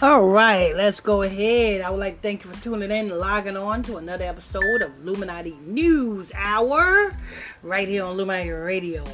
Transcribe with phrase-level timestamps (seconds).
[0.00, 1.80] All right, let's go ahead.
[1.80, 4.80] I would like to thank you for tuning in and logging on to another episode
[4.80, 7.16] of Illuminati News Hour
[7.64, 9.04] right here on Illuminati Radio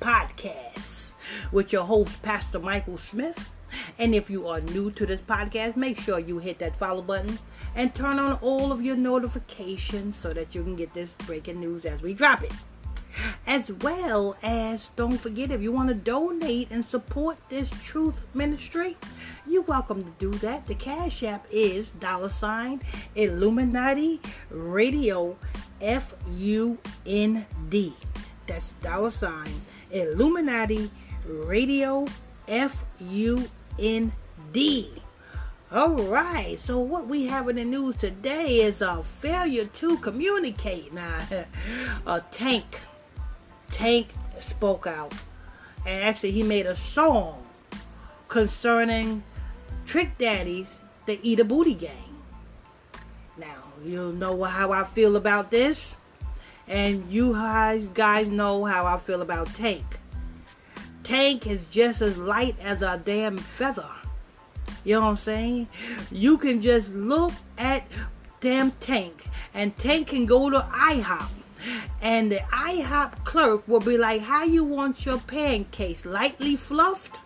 [0.00, 1.14] Podcast
[1.50, 3.50] with your host, Pastor Michael Smith.
[3.98, 7.40] And if you are new to this podcast, make sure you hit that follow button
[7.74, 11.84] and turn on all of your notifications so that you can get this breaking news
[11.84, 12.52] as we drop it.
[13.44, 18.96] As well as, don't forget, if you want to donate and support this truth ministry,
[19.48, 20.66] you're welcome to do that.
[20.66, 22.82] The Cash App is dollar sign
[23.14, 24.20] Illuminati
[24.50, 25.36] Radio
[25.80, 27.94] F U N D.
[28.46, 29.48] That's dollar sign
[29.90, 30.90] Illuminati
[31.26, 32.06] Radio
[32.46, 33.48] F U
[33.78, 34.12] N
[34.52, 34.90] D.
[35.72, 40.92] All right, so what we have in the news today is a failure to communicate.
[40.92, 41.20] Now,
[42.06, 42.80] a tank,
[43.70, 44.08] tank
[44.40, 45.12] spoke out,
[45.86, 47.46] and actually he made a song
[48.28, 49.22] concerning
[49.88, 52.20] Trick Daddy's, the Eat a Booty Gang.
[53.38, 55.94] Now, you know how I feel about this,
[56.68, 57.32] and you
[57.94, 59.98] guys know how I feel about Tank.
[61.04, 63.88] Tank is just as light as a damn feather.
[64.84, 65.68] You know what I'm saying?
[66.10, 67.86] You can just look at
[68.42, 71.30] damn Tank, and Tank can go to IHOP.
[72.02, 76.04] And the IHOP clerk will be like, How you want your pancakes?
[76.04, 77.18] Lightly fluffed?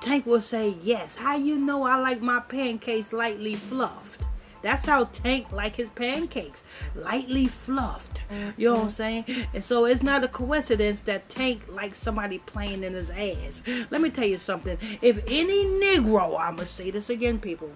[0.00, 1.16] Tank will say, Yes.
[1.16, 4.22] How you know I like my pancakes lightly fluffed?
[4.62, 8.22] That's how Tank like his pancakes, lightly fluffed.
[8.56, 9.24] You know what I'm saying?
[9.54, 13.62] And so it's not a coincidence that Tank likes somebody playing in his ass.
[13.90, 14.76] Let me tell you something.
[15.00, 17.70] If any Negro, I'm gonna say this again, people.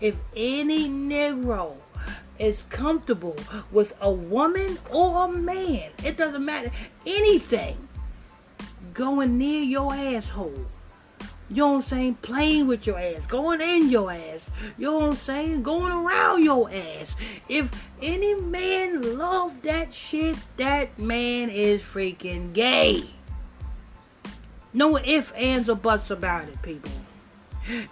[0.00, 1.76] If any Negro
[2.38, 3.36] is comfortable
[3.70, 6.70] with a woman or a man, it doesn't matter
[7.06, 7.88] anything,
[8.94, 10.66] going near your asshole
[11.48, 12.14] you know what I'm saying?
[12.16, 14.40] Playing with your ass, going in your ass.
[14.76, 15.62] You know what I'm saying?
[15.62, 17.14] Going around your ass.
[17.48, 17.70] If
[18.02, 23.04] any man love that shit, that man is freaking gay.
[24.72, 26.90] No ifs, ands, or buts about it, people.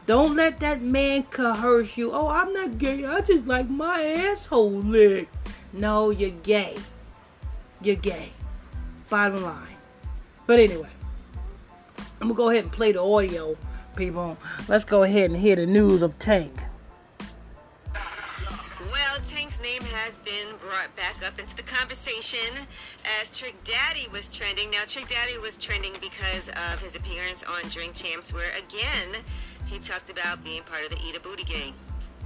[0.06, 2.12] Don't let that man coerce you.
[2.12, 3.04] Oh, I'm not gay.
[3.04, 5.34] I just like my asshole licked.
[5.72, 6.76] No, you're gay.
[7.81, 8.32] You're gay.
[9.09, 9.76] Bottom line.
[10.47, 10.91] But anyway.
[12.20, 13.56] I'm gonna go ahead and play the audio,
[13.97, 14.36] people.
[14.69, 16.52] Let's go ahead and hear the news of Tank.
[17.92, 22.66] Well, Tank's name has been brought back up into the conversation
[23.20, 24.70] as Trick Daddy was trending.
[24.70, 29.22] Now, Trick Daddy was trending because of his appearance on Drink Champs, where again
[29.66, 31.75] he talked about being part of the Eat a Booty gang.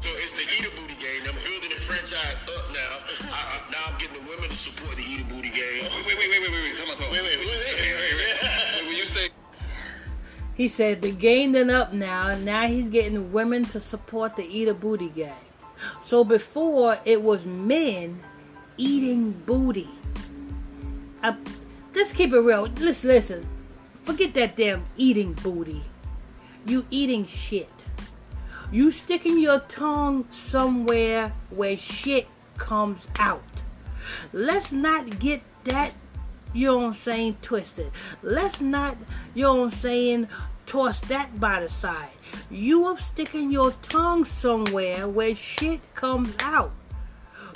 [0.01, 1.27] So it's the Eat a Booty gang.
[1.27, 3.03] I'm building the franchise up now.
[3.35, 5.91] I, I, now I'm getting the women to support the Eat a Booty gang.
[6.07, 6.77] Wait, wait, wait, wait, wait, wait.
[6.79, 7.13] Come on, come on.
[7.13, 7.88] Wait, wait, wait, wait, wait, wait.
[10.59, 14.45] He said the game done up now, and now he's getting women to support the
[14.45, 15.33] Eat a Booty gang.
[16.05, 18.19] So before it was men
[18.77, 19.89] eating booty.
[21.23, 21.35] Uh,
[21.95, 22.65] let's keep it real.
[22.79, 23.47] Listen, listen.
[23.95, 25.85] Forget that damn eating booty.
[26.67, 27.71] You eating shit.
[28.73, 32.27] You sticking your tongue somewhere where shit
[32.57, 33.45] comes out.
[34.33, 35.93] Let's not get that
[36.53, 37.91] you know what I'm saying, twisted.
[38.23, 38.97] Let's not,
[39.35, 40.29] you know what I'm saying,
[40.67, 42.11] toss that by the side.
[42.51, 46.73] You are sticking your tongue somewhere where shit comes out.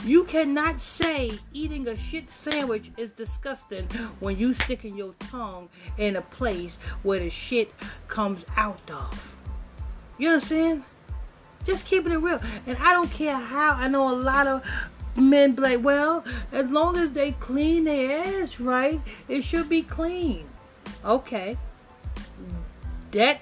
[0.04, 3.84] You cannot say eating a shit sandwich is disgusting
[4.18, 7.72] when you sticking your tongue in a place where the shit
[8.08, 9.36] comes out of.
[10.18, 10.82] You understand?
[11.62, 12.40] Just keeping it real.
[12.66, 14.64] And I don't care how I know a lot of
[15.16, 19.82] men be like, well, as long as they clean their ass right, it should be
[19.82, 20.44] clean.
[21.04, 21.56] Okay.
[23.10, 23.40] That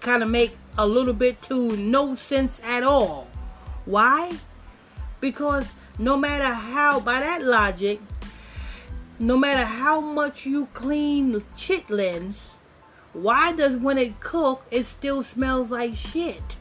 [0.00, 3.28] kind of make a little bit too no sense at all.
[3.84, 4.36] Why?
[5.20, 5.68] Because
[5.98, 8.00] no matter how, by that logic,
[9.18, 12.40] no matter how much you clean the chitlins,
[13.12, 16.56] why does when it cook it still smells like shit?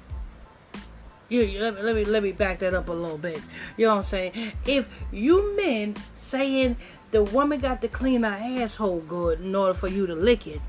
[1.33, 3.41] You, let, me, let me let me back that up a little bit.
[3.75, 4.51] You know what I'm saying?
[4.67, 6.77] If you men saying
[7.09, 10.61] the woman got to clean her asshole good in order for you to lick it,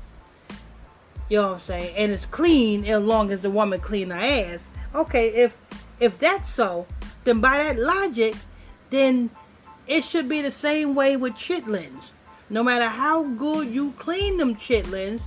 [1.29, 1.95] you know what I'm saying?
[1.95, 4.59] And it's clean as long as the woman clean her ass.
[4.95, 5.55] Okay, if
[5.99, 6.87] if that's so,
[7.25, 8.33] then by that logic,
[8.89, 9.29] then
[9.85, 12.09] it should be the same way with chitlins.
[12.49, 15.21] No matter how good you clean them chitlins,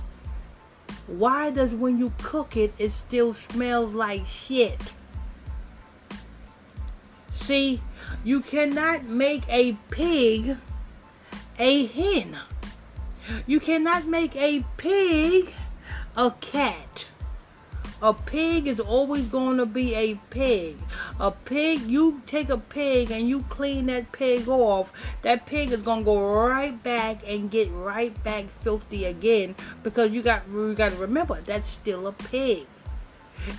[1.07, 4.93] why does when you cook it, it still smells like shit?
[7.49, 7.81] See,
[8.23, 10.57] you cannot make a pig
[11.57, 12.37] a hen.
[13.47, 15.49] You cannot make a pig
[16.15, 17.07] a cat
[18.03, 20.77] A pig is always going to be a pig.
[21.19, 24.93] A pig, you take a pig and you clean that pig off,
[25.23, 30.11] that pig is going to go right back and get right back filthy again because
[30.11, 32.67] you got you got to remember that's still a pig.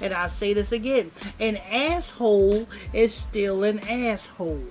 [0.01, 1.11] And I'll say this again.
[1.39, 4.65] An asshole is still an asshole.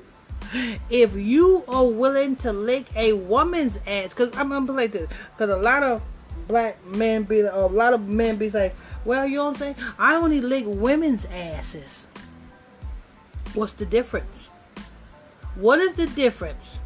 [0.90, 5.50] If you are willing to lick a woman's ass, because I'm gonna like this, because
[5.50, 6.02] a lot of
[6.48, 8.76] black men be, a lot of men be like,
[9.06, 9.76] well, you know what I'm saying?
[9.98, 12.08] I only lick women's asses.
[13.54, 14.48] What's the difference?
[15.56, 16.78] What is the difference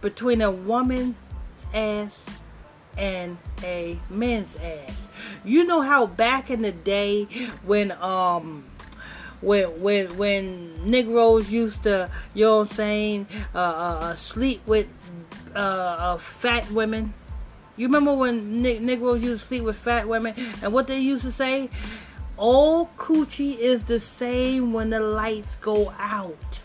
[0.00, 1.16] between a woman's
[1.72, 2.18] ass
[2.96, 4.92] and a man's ass?
[5.44, 7.24] You know how back in the day
[7.64, 8.64] when um
[9.40, 14.66] when when when Negroes used to, you know what I'm saying, uh, uh, uh sleep
[14.66, 14.86] with
[15.54, 17.14] uh, uh, fat women.
[17.76, 21.32] You remember when Negroes used to sleep with fat women, and what they used to
[21.32, 21.70] say?
[22.36, 26.60] All coochie is the same when the lights go out.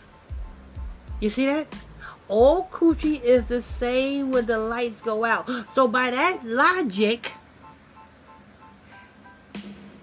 [1.20, 1.66] You see that?
[2.28, 5.48] All coochie is the same when the lights go out.
[5.72, 7.32] So by that logic,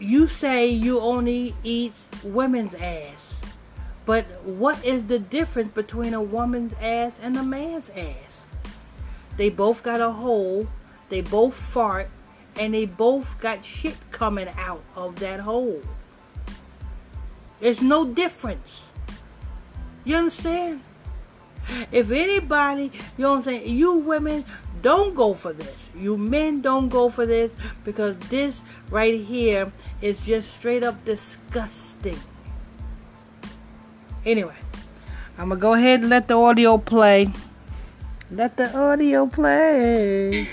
[0.01, 1.93] you say you only eat
[2.23, 3.35] women's ass.
[4.05, 8.45] But what is the difference between a woman's ass and a man's ass?
[9.37, 10.67] They both got a hole,
[11.09, 12.09] they both fart,
[12.57, 15.81] and they both got shit coming out of that hole.
[17.59, 18.89] There's no difference.
[20.03, 20.81] You understand?
[21.91, 24.45] If anybody, you know what I'm saying, you women
[24.81, 25.89] don't go for this.
[25.95, 27.51] You men don't go for this
[27.83, 32.19] because this right here is just straight up disgusting.
[34.25, 34.55] Anyway,
[35.37, 37.31] I'm gonna go ahead and let the audio play.
[38.29, 40.47] Let the audio play.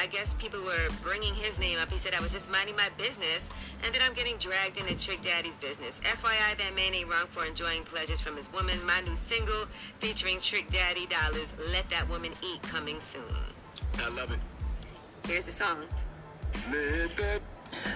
[0.00, 1.90] I guess people were bringing his name up.
[1.90, 3.42] He said, I was just minding my business,
[3.82, 6.00] and then I'm getting dragged into Trick Daddy's business.
[6.04, 8.78] FYI, that man ain't wrong for enjoying pleasures from his woman.
[8.86, 9.66] My new single
[9.98, 13.22] featuring Trick Daddy Dollars, Let That Woman Eat, coming soon.
[13.98, 14.38] I love it.
[15.26, 15.84] Here's the song.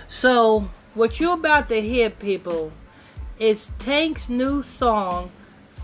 [0.08, 2.72] So, what you're about to hear, people,
[3.38, 5.30] is Tank's new song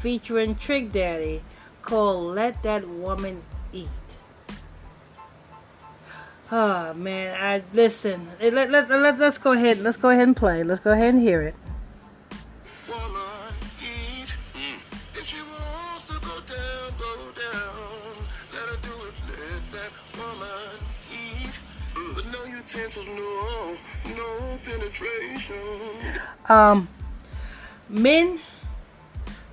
[0.00, 1.42] featuring Trick Daddy
[1.82, 3.42] called Let That Woman
[3.72, 3.88] Eat.
[6.50, 8.26] Oh man, I listen.
[8.40, 9.80] Let, let, let, let's go ahead.
[9.80, 10.64] Let's go ahead and play.
[10.64, 11.54] Let's go ahead and hear it.
[12.88, 14.32] woman eat.
[15.14, 18.26] If she wants to go down, go down.
[18.54, 19.14] Let her do it.
[19.28, 20.78] Let that woman
[21.12, 21.52] eat.
[22.14, 23.76] But no utensils, no,
[24.16, 26.20] no penetration.
[26.48, 26.88] Um,
[27.90, 28.40] men,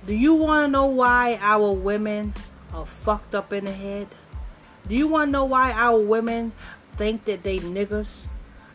[0.06, 2.32] do you want to know why our women
[2.72, 4.08] are fucked up in the head?
[4.88, 6.52] Do you want to know why our women
[6.96, 8.08] think that they niggas?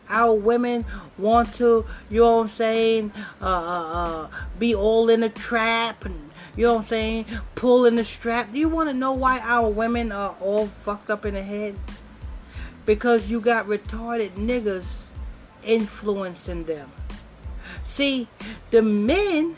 [0.08, 0.84] Our women
[1.16, 4.28] want to, you know what I'm saying, uh, uh, uh,
[4.58, 8.52] be all in a trap and, you know what I'm saying, pulling the strap.
[8.52, 11.76] Do you want to know why our women are all fucked up in the head?
[12.84, 14.84] Because you got retarded niggas
[15.62, 16.90] influencing them.
[17.86, 18.28] See,
[18.70, 19.56] the men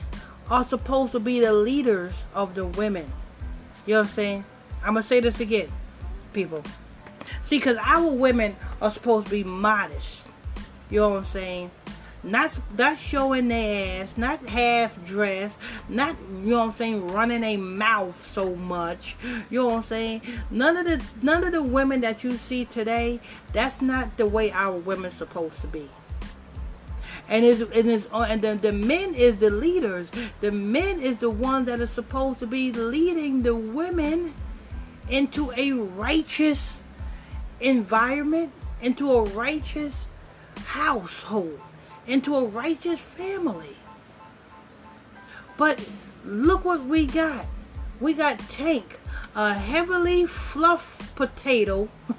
[0.50, 3.10] are supposed to be the leaders of the women.
[3.86, 4.44] You know what I'm saying?
[4.84, 5.72] I'm going to say this again,
[6.32, 6.62] people.
[7.44, 10.22] See, because our women are supposed to be modest.
[10.90, 11.70] You know what I'm saying?
[12.22, 15.58] Not, not showing their ass, not half dressed,
[15.90, 19.16] not, you know what I'm saying, running a mouth so much.
[19.50, 20.22] You know what I'm saying?
[20.50, 23.20] None of the none of the women that you see today,
[23.52, 25.90] that's not the way our women supposed to be
[27.28, 30.08] and is and is uh, and the, the men is the leaders
[30.40, 34.34] the men is the ones that are supposed to be leading the women
[35.08, 36.80] into a righteous
[37.60, 40.06] environment into a righteous
[40.66, 41.60] household
[42.06, 43.76] into a righteous family
[45.56, 45.88] but
[46.24, 47.46] look what we got
[48.00, 48.98] we got tank
[49.34, 51.88] a heavily fluffed potato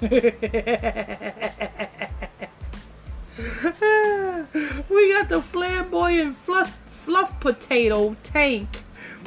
[4.88, 8.82] we got the flamboyant fluff, fluff potato tank.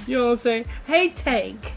[0.08, 0.66] You know what I'm saying?
[0.86, 1.74] Hey tank.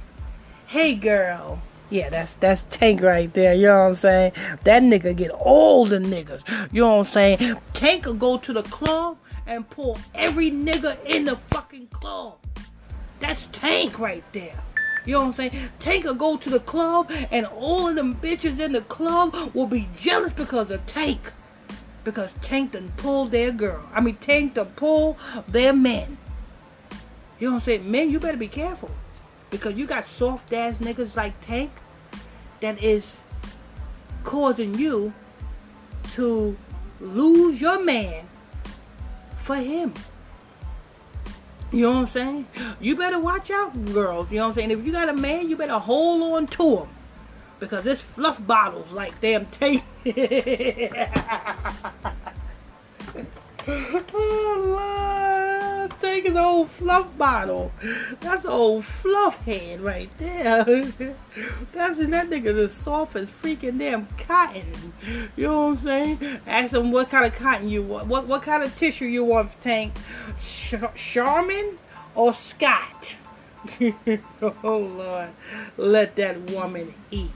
[0.67, 1.61] Hey girl.
[1.93, 3.53] Yeah, that's that's tank right there.
[3.53, 4.33] You know what I'm saying?
[4.65, 6.41] That nigga get all the niggas.
[6.73, 7.57] You know what I'm saying?
[7.75, 12.39] Tank will go to the club and pull every nigga in the fucking club.
[13.21, 14.59] That's tank right there.
[15.05, 15.69] You know what I'm saying?
[15.81, 19.67] Tank will go to the club and all of them bitches in the club will
[19.67, 21.21] be jealous because of Tank.
[22.05, 23.85] Because Tank done pulled their girl.
[23.95, 26.17] I mean Tank done pull their men.
[27.39, 27.91] You know what I'm saying?
[27.91, 28.91] Men, you better be careful.
[29.51, 31.71] Because you got soft ass niggas like Tank
[32.63, 33.05] that is
[34.25, 35.13] causing you
[36.15, 36.57] to
[37.01, 38.25] lose your man
[39.43, 39.93] for him.
[41.73, 42.47] You know what I'm saying?
[42.81, 44.31] You better watch out, girls.
[44.31, 44.71] You know what I'm saying?
[44.71, 46.89] If you got a man, you better hold on to him.
[47.59, 49.83] Because this fluff bottles like damn tape.
[53.67, 55.22] oh, Lord.
[56.25, 57.73] An old fluff bottle.
[58.21, 60.65] That's old fluff head right there.
[61.73, 64.93] That's that nigga's as soft as freaking damn cotton.
[65.37, 66.41] You know what I'm saying?
[66.47, 68.07] Ask him what kind of cotton you want.
[68.07, 69.95] What what kind of tissue you want, Tank?
[70.41, 71.79] Sh- Charmin
[72.15, 73.17] or Scott?
[74.63, 75.31] oh Lord,
[75.77, 77.31] let that woman eat.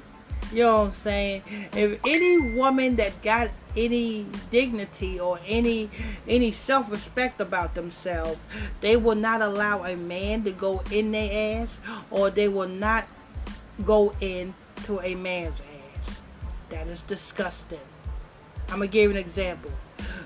[0.52, 1.42] You know what I'm saying?
[1.72, 5.90] If any woman that got any dignity or any
[6.26, 8.38] any self-respect about themselves,
[8.80, 11.68] they will not allow a man to go in their ass
[12.10, 13.06] or they will not
[13.84, 16.16] go into a man's ass.
[16.70, 17.80] That is disgusting.
[18.68, 19.72] I'm gonna give you an example.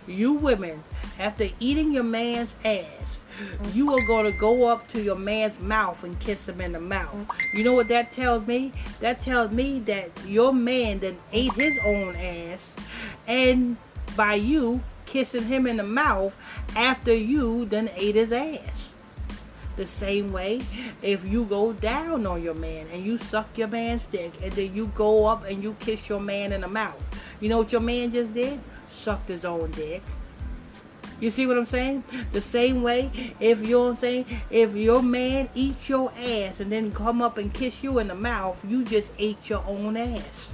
[0.06, 0.84] You women,
[1.18, 2.99] after eating your man's ass,
[3.72, 6.80] you are going to go up to your man's mouth and kiss him in the
[6.80, 7.28] mouth.
[7.54, 8.72] You know what that tells me?
[9.00, 12.72] That tells me that your man then ate his own ass
[13.26, 13.76] and
[14.16, 16.34] by you kissing him in the mouth
[16.76, 18.88] after you then ate his ass.
[19.76, 20.62] The same way,
[21.00, 24.74] if you go down on your man and you suck your man's dick and then
[24.74, 27.00] you go up and you kiss your man in the mouth,
[27.40, 28.60] you know what your man just did?
[28.90, 30.02] Sucked his own dick.
[31.20, 32.02] You see what I'm saying?
[32.32, 36.60] The same way, if you know what I'm saying, if your man eats your ass
[36.60, 39.96] and then come up and kiss you in the mouth, you just ate your own
[39.98, 40.48] ass.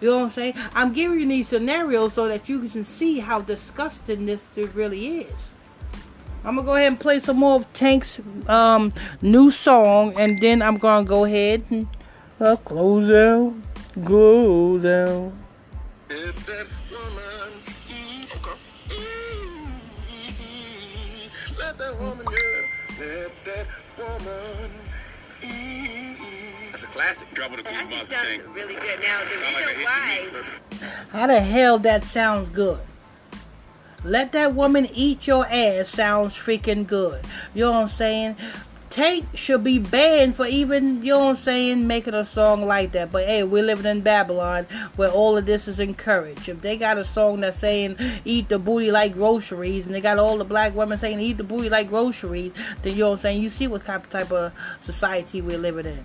[0.00, 0.54] You know what I'm saying?
[0.74, 4.42] I'm giving you these scenarios so that you can see how disgusting this
[4.74, 5.48] really is.
[6.44, 8.18] I'm gonna go ahead and play some more of Tank's
[8.48, 8.92] um,
[9.22, 11.88] new song, and then I'm gonna go ahead and
[12.38, 13.54] uh, close out,
[14.04, 15.38] go down.
[18.88, 19.70] Mm-hmm.
[21.58, 22.32] Let that woman go.
[23.00, 23.66] Let that
[23.98, 24.70] woman
[26.70, 27.32] That's a classic.
[27.34, 28.42] Drop with a That mouth sounds tank.
[28.54, 29.00] really good.
[29.00, 30.28] Now, the Sound like reason hit why.
[31.10, 32.78] How the hell that sounds good?
[34.04, 37.24] Let that woman eat your ass sounds freaking good.
[37.54, 38.36] You know what I'm saying?
[38.94, 42.92] Tank should be banned for even, you know what I'm saying, making a song like
[42.92, 43.10] that.
[43.10, 46.48] But hey, we're living in Babylon where all of this is encouraged.
[46.48, 50.20] If they got a song that's saying eat the booty like groceries and they got
[50.20, 53.22] all the black women saying eat the booty like groceries, then you know what I'm
[53.22, 56.04] saying, you see what type of society we're living in.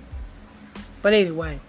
[1.04, 1.60] But anyway,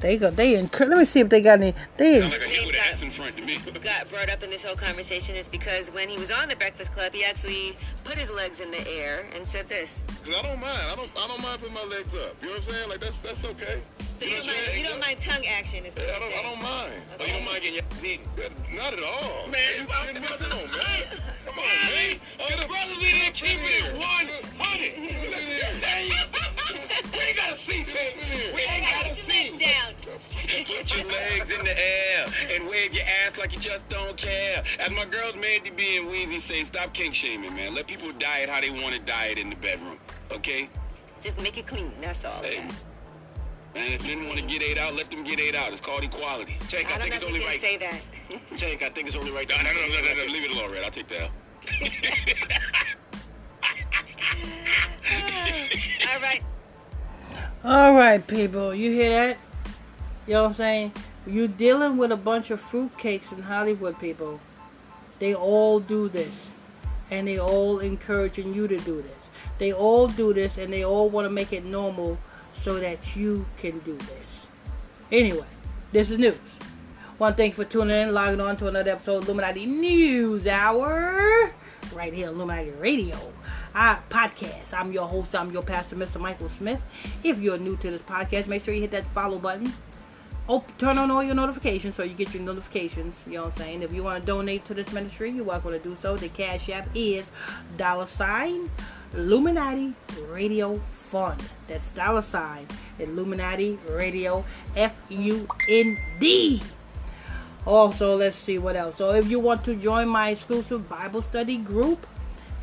[0.00, 2.44] they go they encourage let me see if they got any they Sound like a
[2.44, 3.58] hit with an F in front to me.
[3.82, 6.92] got brought up in this whole conversation is because when he was on the Breakfast
[6.92, 10.04] Club, he actually put his legs in the air and said this.
[10.24, 10.80] Cause I don't mind.
[10.92, 11.10] I don't.
[11.16, 12.36] I don't mind putting my legs up.
[12.42, 12.88] You know what I'm saying?
[12.88, 13.80] Like that's that's okay.
[14.18, 16.32] So you know don't mind, you don't mind tongue action, is what Yeah, I don't.
[16.32, 16.92] I don't mind.
[17.20, 18.20] Oh, you don't mind getting your feet?
[18.74, 19.48] Not at all.
[19.48, 21.02] Man, you come on, man.
[21.46, 22.20] Come on, man.
[22.48, 24.28] Get a brothers in here, keep it one
[24.58, 24.98] hundred.
[26.30, 26.37] We
[27.28, 28.16] ain't got a seat, Tank.
[28.54, 29.52] We ain't got a Put your seat.
[29.52, 29.94] legs down.
[30.66, 34.62] Put your legs in the air and wave your ass like you just don't care.
[34.78, 37.74] As my girls Mandy B and Weezy say, stop kink shaming, man.
[37.74, 39.98] Let people diet how they want to diet in the bedroom.
[40.30, 40.70] Okay?
[41.20, 41.92] Just make it clean.
[42.00, 42.42] That's all.
[42.42, 42.66] Hey.
[43.74, 45.70] And if they didn't want to get ate out, let them get ate out.
[45.72, 46.56] It's called equality.
[46.68, 47.60] Tank, I, I don't think know it's only you can right.
[47.60, 48.00] say that.
[48.56, 49.46] Tank, I think it's only right.
[49.48, 50.24] No, no, no, no, no, no.
[50.32, 50.84] Leave it alone, Red.
[50.84, 51.30] I'll take that out.
[56.14, 56.42] all right.
[57.64, 59.38] All right, people, you hear that?
[60.28, 60.92] You know what I'm saying?
[61.26, 64.38] You're dealing with a bunch of fruitcakes in Hollywood, people.
[65.18, 66.46] They all do this,
[67.10, 69.10] and they all encouraging you to do this.
[69.58, 72.16] They all do this, and they all want to make it normal
[72.62, 74.46] so that you can do this.
[75.10, 75.46] Anyway,
[75.90, 76.38] this is news.
[77.18, 81.52] To thank you for tuning in, logging on to another episode of Illuminati News Hour,
[81.92, 83.18] right here Illuminati Radio.
[83.78, 84.74] Podcast.
[84.74, 85.36] I'm your host.
[85.36, 86.20] I'm your pastor, Mr.
[86.20, 86.80] Michael Smith.
[87.22, 89.72] If you're new to this podcast, make sure you hit that follow button.
[90.48, 93.14] Oh, turn on all your notifications so you get your notifications.
[93.24, 93.82] You know what I'm saying?
[93.82, 96.16] If you want to donate to this ministry, you're welcome to do so.
[96.16, 97.24] The cash app is
[97.76, 98.68] dollar sign
[99.14, 99.94] Illuminati
[100.28, 100.78] Radio
[101.10, 101.40] Fund.
[101.68, 102.66] That's dollar sign
[102.98, 104.44] Illuminati Radio
[104.74, 106.60] F U N D.
[107.64, 108.96] Also, let's see what else.
[108.96, 112.04] So, if you want to join my exclusive Bible study group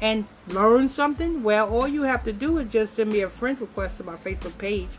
[0.05, 3.59] and learn something, well, all you have to do is just send me a friend
[3.59, 4.93] request to my Facebook page,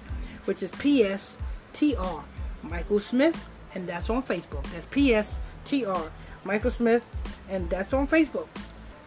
[0.46, 2.24] which is PSTR
[2.64, 4.64] Michael Smith, and that's on Facebook.
[4.72, 6.10] That's PSTR
[6.42, 7.04] Michael Smith,
[7.48, 8.48] and that's on Facebook.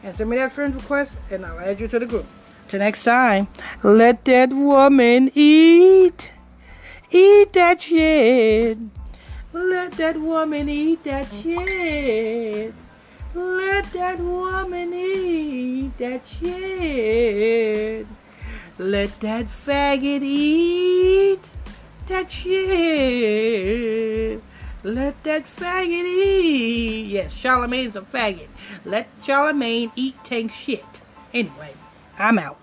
[0.01, 2.25] And send me that friend request, and I'll add you to the group.
[2.70, 3.50] Till next time,
[3.84, 6.32] let that woman eat.
[7.12, 8.77] Eat that shit.
[9.51, 12.74] Let that woman eat that shit.
[13.36, 18.08] Let that woman eat that shit.
[18.78, 21.50] Let that faggot eat
[22.08, 23.62] that shit.
[24.84, 27.08] Let that faggot eat.
[27.08, 28.48] Yes, Charlamagne's a faggot.
[28.84, 30.86] Let Charlemagne eat tank shit.
[31.34, 31.74] Anyway,
[32.18, 32.58] I'm out.